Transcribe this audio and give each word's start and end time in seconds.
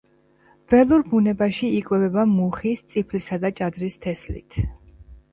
ველურ 0.71 1.01
ბუნებაში 1.09 1.67
იკვებება 1.79 2.23
მუხის, 2.31 2.81
წიფლისა 2.93 3.39
და 3.43 3.51
ჭადრის 3.61 3.99
თესლით. 4.07 4.57